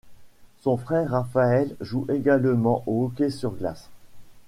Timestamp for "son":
0.61-0.77